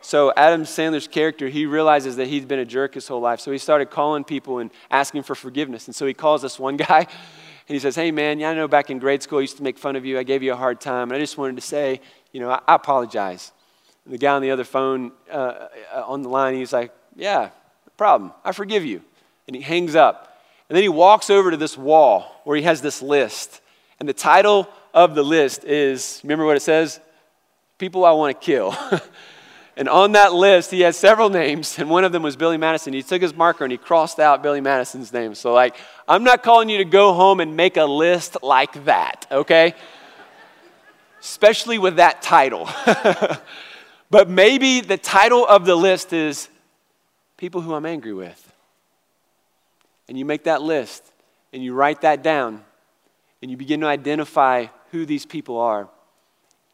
[0.01, 3.39] So Adam Sandler's character, he realizes that he's been a jerk his whole life.
[3.41, 5.87] So he started calling people and asking for forgiveness.
[5.87, 8.67] And so he calls this one guy and he says, Hey man, yeah, I know
[8.67, 10.17] back in grade school I used to make fun of you.
[10.17, 11.09] I gave you a hard time.
[11.09, 11.99] And I just wanted to say,
[12.31, 13.51] you know, I, I apologize.
[14.05, 17.49] And the guy on the other phone uh, uh on the line, he's like, Yeah,
[17.85, 18.31] no problem.
[18.45, 19.01] I forgive you.
[19.47, 20.26] And he hangs up.
[20.69, 23.61] And then he walks over to this wall where he has this list.
[23.99, 26.99] And the title of the list is remember what it says?
[27.77, 28.75] People I want to kill.
[29.77, 32.93] And on that list, he had several names, and one of them was Billy Madison.
[32.93, 35.35] He took his marker and he crossed out Billy Madison's name.
[35.35, 35.75] So, like,
[36.07, 39.75] I'm not calling you to go home and make a list like that, okay?
[41.21, 42.67] Especially with that title.
[44.09, 46.49] but maybe the title of the list is
[47.37, 48.46] People Who I'm Angry With.
[50.07, 51.11] And you make that list
[51.53, 52.63] and you write that down
[53.41, 55.89] and you begin to identify who these people are.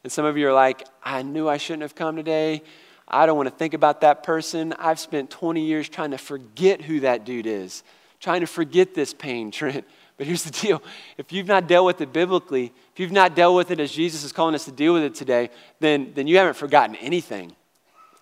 [0.02, 2.62] And some of you are like, I knew I shouldn't have come today.
[3.08, 4.74] I don't want to think about that person.
[4.78, 7.82] I've spent 20 years trying to forget who that dude is,
[8.20, 9.84] trying to forget this pain, Trent.
[10.16, 10.82] But here's the deal
[11.18, 14.22] if you've not dealt with it biblically, if you've not dealt with it as Jesus
[14.22, 17.54] is calling us to deal with it today, then, then you haven't forgotten anything.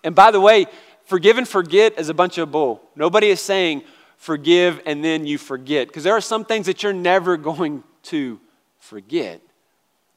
[0.03, 0.65] And by the way,
[1.05, 2.81] forgive and forget is a bunch of bull.
[2.95, 3.83] Nobody is saying
[4.23, 8.39] forgive and then you forget, because there are some things that you're never going to
[8.79, 9.41] forget.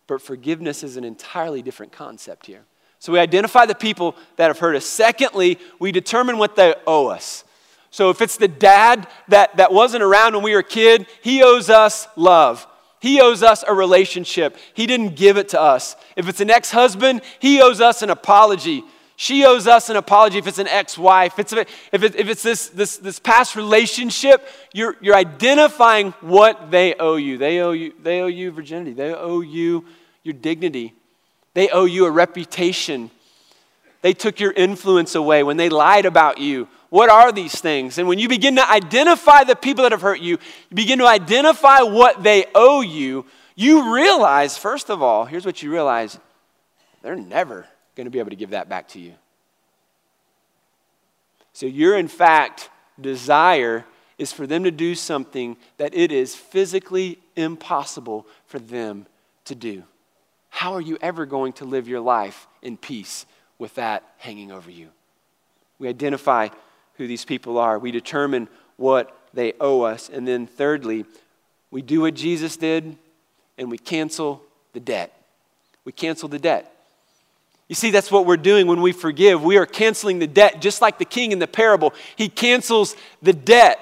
[0.07, 2.62] But forgiveness is an entirely different concept here.
[3.01, 4.87] So we identify the people that have hurt us.
[4.87, 7.42] Secondly, we determine what they owe us.
[7.90, 11.42] So if it's the dad that, that wasn't around when we were a kid, he
[11.42, 12.64] owes us love.
[13.01, 14.57] He owes us a relationship.
[14.73, 15.97] He didn't give it to us.
[16.14, 18.85] If it's an ex husband, he owes us an apology.
[19.17, 21.39] She owes us an apology if it's an ex wife.
[21.39, 27.17] If, it, if it's this, this, this past relationship, you're, you're identifying what they owe
[27.17, 27.39] you.
[27.39, 27.95] They owe you.
[27.99, 29.87] they owe you virginity, they owe you
[30.23, 30.93] your dignity.
[31.55, 33.11] They owe you a reputation.
[34.03, 36.69] They took your influence away when they lied about you.
[36.91, 37.97] What are these things?
[37.97, 41.07] And when you begin to identify the people that have hurt you, you begin to
[41.07, 43.25] identify what they owe you,
[43.55, 46.19] you realize, first of all, here's what you realize
[47.03, 49.15] they're never going to be able to give that back to you.
[51.53, 53.85] So, your, in fact, desire
[54.19, 59.07] is for them to do something that it is physically impossible for them
[59.47, 59.83] to do.
[60.51, 63.27] How are you ever going to live your life in peace
[63.59, 64.89] with that hanging over you?
[65.79, 66.49] We identify
[66.97, 71.05] who these people are, we determine what they owe us, and then thirdly,
[71.71, 72.97] we do what Jesus did
[73.59, 75.13] and we cancel the debt.
[75.85, 76.76] We cancel the debt.
[77.69, 79.43] You see, that's what we're doing when we forgive.
[79.43, 81.95] We are canceling the debt, just like the king in the parable.
[82.15, 83.81] He cancels the debt.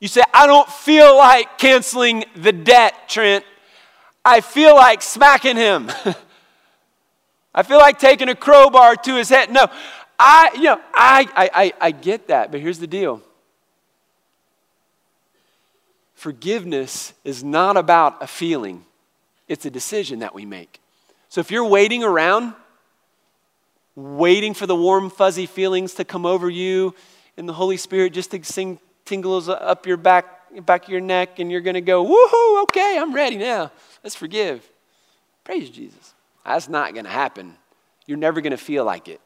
[0.00, 3.44] You say, I don't feel like canceling the debt, Trent.
[4.24, 5.90] I feel like smacking him.
[7.54, 9.50] I feel like taking a crowbar to his head.
[9.50, 9.68] No,
[10.18, 13.22] I, you know, I, I, I get that, but here's the deal.
[16.14, 18.84] Forgiveness is not about a feeling,
[19.48, 20.80] it's a decision that we make.
[21.28, 22.54] So if you're waiting around,
[23.96, 26.94] waiting for the warm, fuzzy feelings to come over you
[27.36, 31.38] and the Holy Spirit just to sing tingles up your back, back of your neck,
[31.38, 33.72] and you're going to go, woohoo, okay, I'm ready now.
[34.04, 34.68] Let's forgive.
[35.44, 36.14] Praise Jesus.
[36.44, 37.56] That's not going to happen.
[38.06, 39.20] You're never going to feel like it.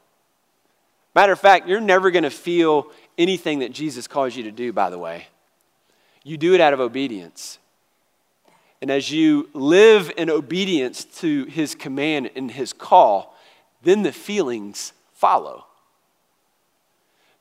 [1.14, 4.72] Matter of fact, you're never going to feel anything that Jesus calls you to do,
[4.72, 5.26] by the way.
[6.22, 7.58] You do it out of obedience.
[8.80, 13.36] And as you live in obedience to his command and his call,
[13.82, 15.66] then the feelings follow.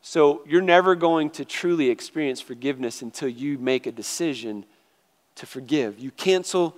[0.01, 4.65] So you're never going to truly experience forgiveness until you make a decision
[5.35, 5.99] to forgive.
[5.99, 6.75] You cancel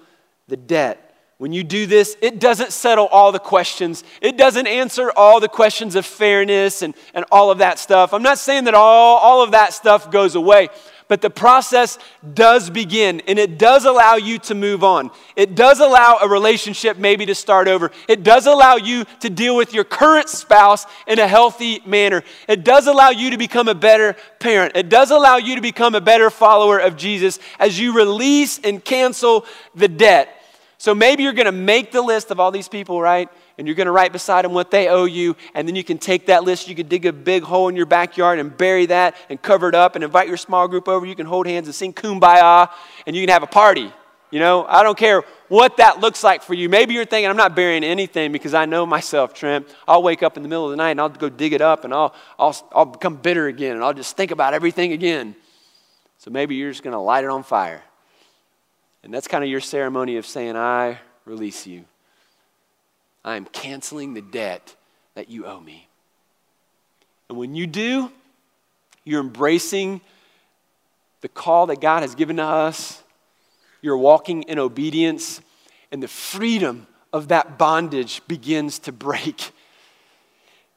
[0.48, 1.08] the debt.
[1.38, 4.04] When you do this, it doesn't settle all the questions.
[4.22, 8.14] It doesn't answer all the questions of fairness and, and all of that stuff.
[8.14, 10.70] I'm not saying that all, all of that stuff goes away,
[11.12, 12.00] but the process
[12.34, 15.12] does begin and it does allow you to move on.
[15.36, 17.92] It does allow a relationship maybe to start over.
[18.08, 22.24] It does allow you to deal with your current spouse in a healthy manner.
[22.48, 24.78] It does allow you to become a better parent.
[24.78, 28.82] It does allow you to become a better follower of Jesus as you release and
[28.82, 29.46] cancel
[29.76, 30.30] the debt.
[30.78, 33.28] So maybe you're going to make the list of all these people, right?
[33.58, 35.36] And you're going to write beside them what they owe you.
[35.54, 37.86] And then you can take that list, you can dig a big hole in your
[37.86, 41.06] backyard and bury that and cover it up and invite your small group over.
[41.06, 42.70] You can hold hands and sing kumbaya
[43.06, 43.92] and you can have a party.
[44.32, 46.70] You know, I don't care what that looks like for you.
[46.70, 49.68] Maybe you're thinking, I'm not burying anything because I know myself, Trent.
[49.86, 51.84] I'll wake up in the middle of the night and I'll go dig it up
[51.84, 55.36] and I'll, I'll, I'll become bitter again and I'll just think about everything again.
[56.18, 57.84] So maybe you're just going to light it on fire.
[59.04, 61.84] And that's kind of your ceremony of saying, I release you.
[63.24, 64.76] I am canceling the debt
[65.16, 65.88] that you owe me.
[67.30, 68.12] And when you do,
[69.04, 70.02] you're embracing
[71.22, 73.02] the call that God has given to us.
[73.82, 75.42] You're walking in obedience,
[75.92, 79.52] and the freedom of that bondage begins to break.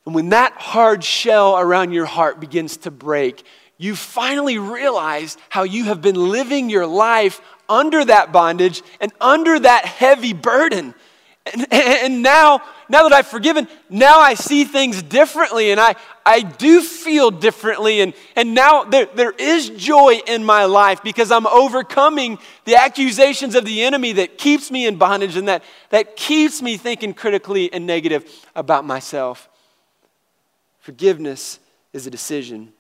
[0.06, 3.44] And when that hard shell around your heart begins to break,
[3.78, 9.58] you finally realize how you have been living your life under that bondage and under
[9.58, 10.94] that heavy burden.
[11.52, 16.40] And, and, now, now that I've forgiven, now I see things differently and I, I
[16.40, 18.00] do feel differently.
[18.00, 23.54] And, and now there, there is joy in my life because I'm overcoming the accusations
[23.54, 27.70] of the enemy that keeps me in bondage and that, that keeps me thinking critically
[27.70, 28.24] and negative
[28.54, 29.50] about myself.
[30.80, 31.58] Forgiveness
[31.92, 32.72] is a decision.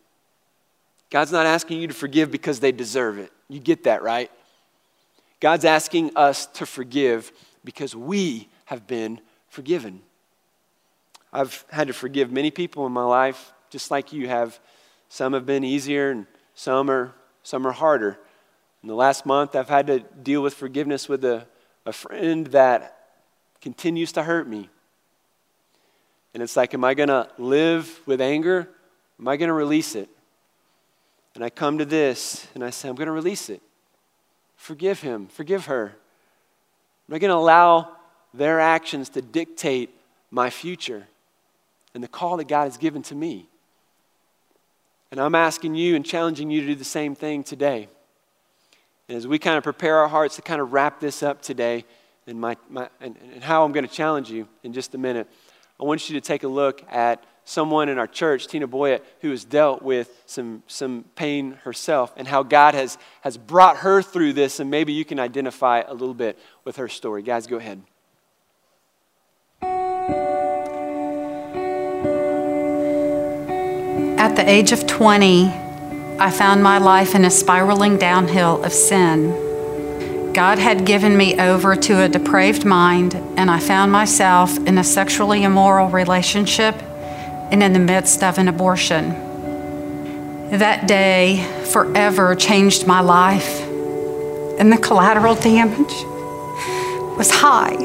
[1.10, 3.30] God's not asking you to forgive because they deserve it.
[3.48, 4.30] You get that, right?
[5.38, 7.30] God's asking us to forgive
[7.62, 10.00] because we have been forgiven.
[11.32, 14.58] I've had to forgive many people in my life, just like you have.
[15.08, 17.12] Some have been easier and some are,
[17.42, 18.18] some are harder.
[18.82, 21.46] In the last month, I've had to deal with forgiveness with a,
[21.86, 22.98] a friend that
[23.60, 24.68] continues to hurt me.
[26.34, 28.68] And it's like, am I going to live with anger?
[29.18, 30.08] Am I going to release it?
[31.34, 33.62] And I come to this and I say, I'm going to release it.
[34.56, 35.86] Forgive him, forgive her.
[35.86, 37.96] I'm not going to allow
[38.34, 39.90] their actions to dictate
[40.30, 41.06] my future
[41.94, 43.46] and the call that God has given to me.
[45.10, 47.88] And I'm asking you and challenging you to do the same thing today.
[49.08, 51.84] And as we kind of prepare our hearts to kind of wrap this up today,
[52.26, 55.28] and, my, my, and, and how I'm going to challenge you in just a minute,
[55.78, 59.30] I want you to take a look at someone in our church, Tina Boyett, who
[59.30, 64.32] has dealt with some, some pain herself and how God has, has brought her through
[64.32, 64.58] this.
[64.58, 67.22] And maybe you can identify a little bit with her story.
[67.22, 67.82] Guys, go ahead.
[74.34, 75.46] At the age of 20,
[76.18, 80.32] I found my life in a spiraling downhill of sin.
[80.32, 84.82] God had given me over to a depraved mind, and I found myself in a
[84.82, 86.74] sexually immoral relationship
[87.52, 89.10] and in the midst of an abortion.
[90.50, 93.60] That day forever changed my life,
[94.58, 95.94] and the collateral damage
[97.16, 97.76] was high.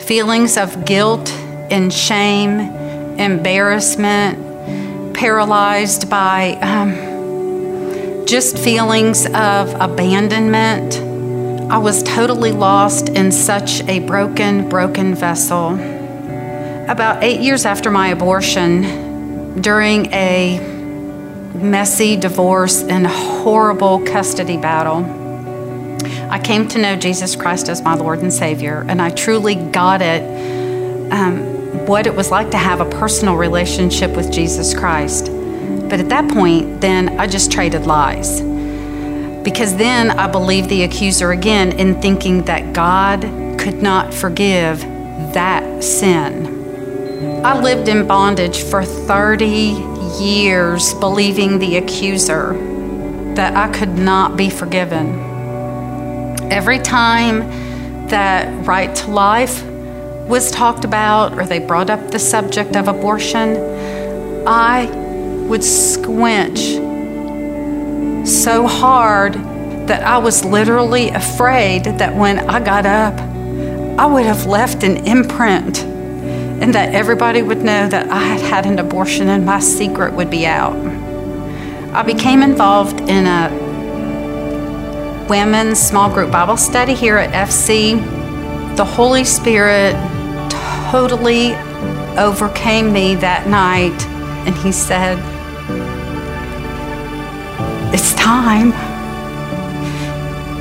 [0.00, 1.30] Feelings of guilt
[1.70, 2.81] and shame
[3.18, 10.96] embarrassment, paralyzed by um, just feelings of abandonment.
[11.70, 15.74] I was totally lost in such a broken, broken vessel.
[16.88, 20.58] About eight years after my abortion, during a
[21.54, 25.04] messy divorce and horrible custody battle,
[26.30, 30.00] I came to know Jesus Christ as my Lord and Savior, and I truly got
[30.00, 30.22] it.
[31.12, 35.26] Um, what it was like to have a personal relationship with Jesus Christ.
[35.88, 38.40] But at that point, then I just traded lies.
[39.42, 43.22] Because then I believed the accuser again in thinking that God
[43.58, 44.80] could not forgive
[45.34, 46.46] that sin.
[47.44, 49.46] I lived in bondage for 30
[50.20, 52.52] years, believing the accuser
[53.34, 55.18] that I could not be forgiven.
[56.52, 57.40] Every time
[58.08, 59.64] that right to life
[60.32, 63.54] was talked about or they brought up the subject of abortion,
[64.48, 64.86] I
[65.46, 66.58] would squinch
[68.26, 69.34] so hard
[69.88, 73.12] that I was literally afraid that when I got up,
[74.00, 78.64] I would have left an imprint and that everybody would know that I had had
[78.64, 80.74] an abortion and my secret would be out.
[81.92, 83.50] I became involved in a
[85.28, 88.00] women's small group Bible study here at FC.
[88.78, 89.94] The Holy Spirit
[90.92, 91.54] totally
[92.18, 93.98] overcame me that night.
[94.44, 95.16] And he said,
[97.94, 98.74] It's time.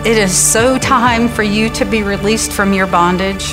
[0.05, 3.51] It is so time for you to be released from your bondage.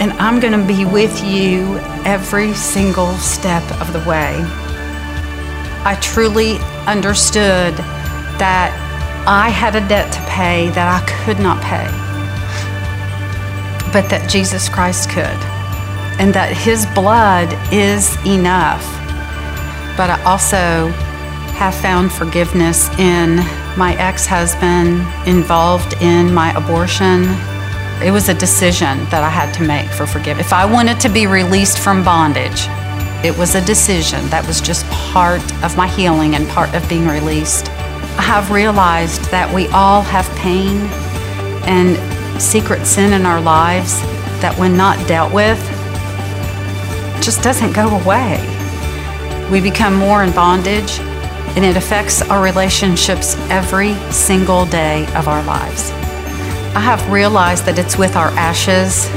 [0.00, 4.42] And I'm going to be with you every single step of the way.
[5.84, 6.56] I truly
[6.88, 7.76] understood
[8.42, 8.74] that
[9.24, 12.07] I had a debt to pay that I could not pay
[13.92, 15.38] but that Jesus Christ could,
[16.20, 18.84] and that His blood is enough.
[19.96, 20.92] But I also
[21.58, 23.36] have found forgiveness in
[23.76, 27.24] my ex husband involved in my abortion.
[28.00, 30.46] It was a decision that I had to make for forgiveness.
[30.46, 32.68] If I wanted to be released from bondage,
[33.24, 37.08] It was a decision that was just part of my healing and part of being
[37.08, 37.68] released.
[38.16, 40.86] I have realized that we all have pain
[41.66, 41.98] and
[42.38, 44.00] secret sin in our lives
[44.40, 45.58] that, when not dealt with,
[47.22, 48.38] just doesn't go away.
[49.50, 50.98] We become more in bondage,
[51.56, 55.90] and it affects our relationships every single day of our lives.
[56.74, 59.08] I have realized that it's with our ashes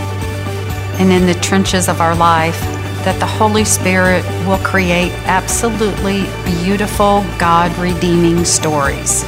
[1.00, 2.60] and in the trenches of our life
[3.04, 9.24] that the Holy Spirit will create absolutely beautiful, God redeeming stories.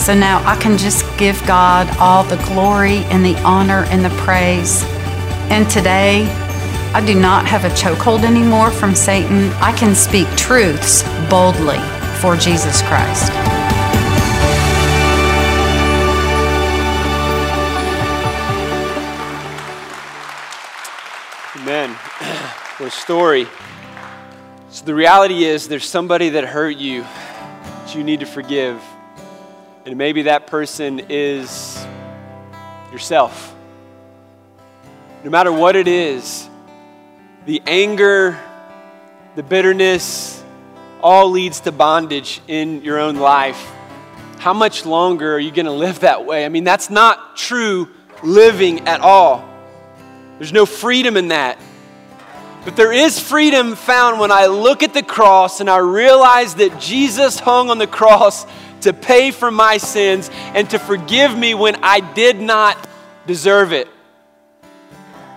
[0.00, 4.08] So now I can just give God all the glory and the honor and the
[4.24, 4.82] praise.
[5.50, 6.24] And today,
[6.94, 9.50] I do not have a chokehold anymore from Satan.
[9.60, 11.78] I can speak truths boldly
[12.18, 13.30] for Jesus Christ.
[21.56, 21.94] Amen.
[22.78, 23.46] What a story.
[24.70, 28.82] So, the reality is, there's somebody that hurt you that you need to forgive.
[29.86, 31.84] And maybe that person is
[32.92, 33.54] yourself.
[35.24, 36.48] No matter what it is,
[37.46, 38.38] the anger,
[39.36, 40.42] the bitterness,
[41.02, 43.70] all leads to bondage in your own life.
[44.38, 46.44] How much longer are you going to live that way?
[46.44, 47.88] I mean, that's not true
[48.22, 49.48] living at all.
[50.38, 51.58] There's no freedom in that.
[52.64, 56.78] But there is freedom found when I look at the cross and I realize that
[56.78, 58.44] Jesus hung on the cross
[58.82, 62.88] to pay for my sins and to forgive me when I did not
[63.26, 63.88] deserve it.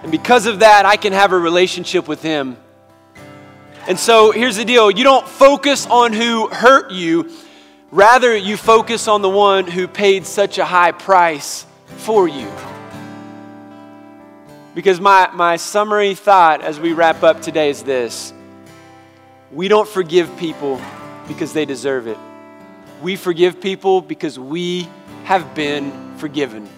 [0.03, 2.57] And because of that, I can have a relationship with Him.
[3.87, 7.29] And so here's the deal you don't focus on who hurt you,
[7.91, 11.65] rather, you focus on the one who paid such a high price
[11.97, 12.51] for you.
[14.75, 18.33] Because my, my summary thought as we wrap up today is this
[19.51, 20.81] we don't forgive people
[21.27, 22.17] because they deserve it.
[23.04, 24.88] We forgive people because we
[25.26, 26.70] have been forgiven.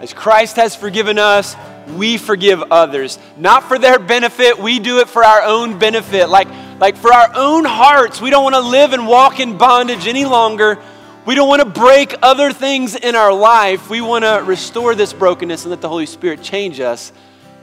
[0.00, 1.54] As Christ has forgiven us,
[1.96, 3.16] we forgive others.
[3.36, 6.28] Not for their benefit, we do it for our own benefit.
[6.28, 6.48] Like,
[6.80, 10.24] like for our own hearts, we don't want to live and walk in bondage any
[10.24, 10.76] longer.
[11.24, 13.88] We don't want to break other things in our life.
[13.88, 17.12] We want to restore this brokenness and let the Holy Spirit change us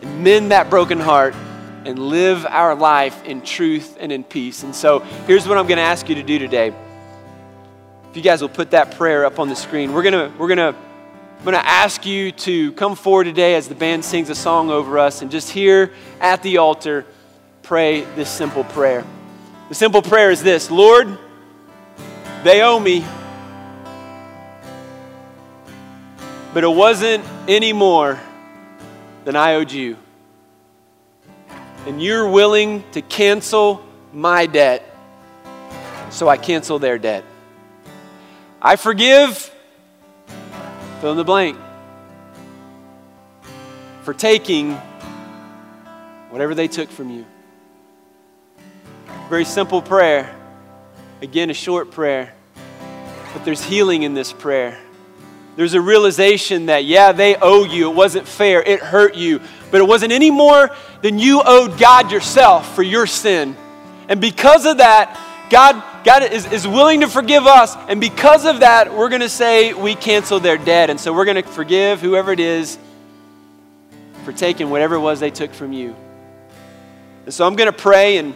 [0.02, 1.36] and mend that broken heart
[1.84, 4.64] and live our life in truth and in peace.
[4.64, 6.74] And so here's what I'm going to ask you to do today.
[8.14, 10.76] If you guys will put that prayer up on the screen, we're to, we're to,
[11.39, 14.99] I'm to ask you to come forward today as the band sings a song over
[14.99, 15.91] us and just here
[16.22, 17.07] at the altar
[17.64, 19.03] pray this simple prayer.
[19.70, 21.18] The simple prayer is this Lord,
[22.43, 23.03] they owe me.
[26.53, 28.20] But it wasn't any more
[29.26, 29.97] than I owed you.
[31.88, 33.84] And you're willing to cancel
[34.14, 34.95] my debt,
[36.11, 37.24] so I cancel their debt.
[38.66, 39.51] I forgive,
[41.01, 41.57] fill in the blank,
[44.03, 44.76] for taking
[46.30, 47.26] whatever they took from you.
[49.28, 50.34] Very simple prayer.
[51.22, 52.34] Again, a short prayer.
[53.34, 54.80] But there's healing in this prayer.
[55.57, 57.91] There's a realization that, yeah, they owe you.
[57.91, 58.64] It wasn't fair.
[58.64, 59.41] It hurt you.
[59.72, 60.70] But it wasn't any more
[61.01, 63.57] than you owed God yourself for your sin.
[64.07, 67.76] And because of that, God, God is, is willing to forgive us.
[67.88, 70.89] And because of that, we're going to say we cancel their debt.
[70.89, 72.78] And so we're going to forgive whoever it is
[74.26, 75.95] for taking whatever it was they took from you.
[77.26, 78.36] And so I'm going to pray and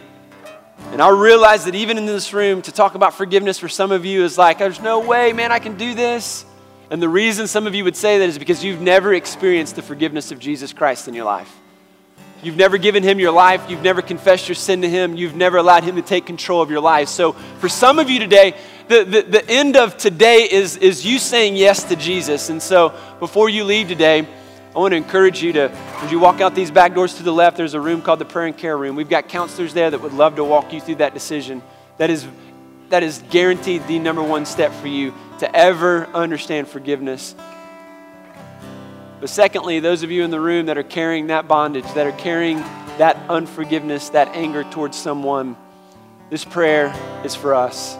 [0.91, 4.05] and I realize that even in this room, to talk about forgiveness for some of
[4.05, 6.45] you is like, there's no way, man, I can do this.
[6.89, 9.81] And the reason some of you would say that is because you've never experienced the
[9.81, 11.53] forgiveness of Jesus Christ in your life.
[12.47, 13.69] You've never given him your life.
[13.69, 15.17] You've never confessed your sin to him.
[15.17, 17.09] You've never allowed him to take control of your life.
[17.09, 18.55] So, for some of you today,
[18.87, 22.49] the, the, the end of today is, is you saying yes to Jesus.
[22.49, 24.25] And so, before you leave today,
[24.73, 27.33] I want to encourage you to, as you walk out these back doors to the
[27.33, 28.95] left, there's a room called the prayer and care room.
[28.95, 31.61] We've got counselors there that would love to walk you through that decision.
[31.97, 32.25] That is,
[32.87, 37.35] that is guaranteed the number one step for you to ever understand forgiveness.
[39.19, 42.11] But secondly, those of you in the room that are carrying that bondage, that are
[42.11, 42.57] carrying
[42.97, 45.55] that unforgiveness, that anger towards someone,
[46.29, 46.93] this prayer
[47.23, 47.97] is for us.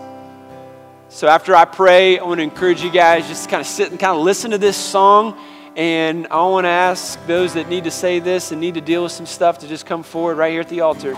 [1.10, 3.90] So after I pray, I want to encourage you guys just to kind of sit
[3.90, 5.40] and kind of listen to this song.
[5.76, 9.04] And I want to ask those that need to say this and need to deal
[9.04, 11.16] with some stuff to just come forward right here at the altar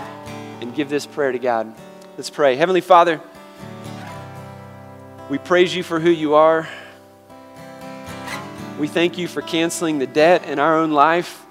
[0.60, 1.74] and give this prayer to God.
[2.16, 2.56] Let's pray.
[2.56, 3.20] Heavenly Father,
[5.28, 6.68] we praise you for who you are.
[8.80, 11.44] We thank you for canceling the debt in our own life.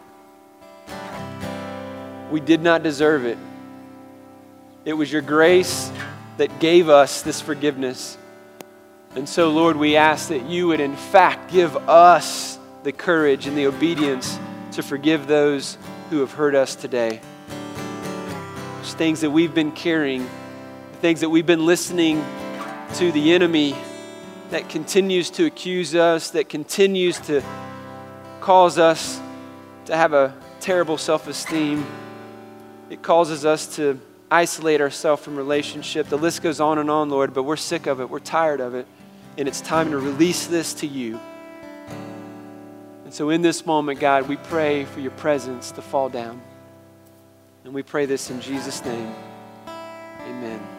[2.32, 3.38] We did not deserve it,
[4.84, 5.92] It was your grace
[6.38, 8.18] that gave us this forgiveness.
[9.14, 13.56] And so, Lord, we ask that you would, in fact, give us the courage and
[13.56, 14.40] the obedience
[14.72, 15.78] to forgive those
[16.10, 17.22] who have hurt us today.
[18.82, 20.28] Things that we've been carrying,
[21.00, 22.26] things that we've been listening
[22.96, 23.76] to the enemy
[24.50, 27.44] that continues to accuse us, that continues to
[28.42, 29.20] cause us
[29.86, 31.86] to have a terrible self esteem.
[32.90, 34.00] It causes us to
[34.32, 36.08] isolate ourselves from relationship.
[36.08, 38.10] The list goes on and on, Lord, but we're sick of it.
[38.10, 38.88] We're tired of it.
[39.38, 41.20] And it's time to release this to you.
[43.06, 46.42] And so, in this moment, God, we pray for your presence to fall down.
[47.64, 49.14] And we pray this in Jesus' name.
[49.68, 50.79] Amen.